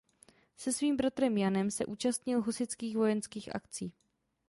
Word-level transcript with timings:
Se 0.57 0.71
svým 0.73 0.97
bratrem 0.97 1.37
Janem 1.37 1.71
se 1.71 1.85
účastnil 1.85 2.41
husitských 2.41 2.97
vojenských 2.97 3.55
akcí. 3.55 3.93